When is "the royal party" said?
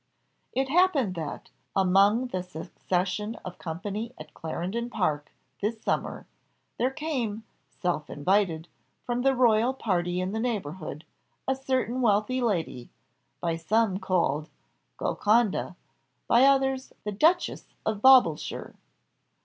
9.21-10.19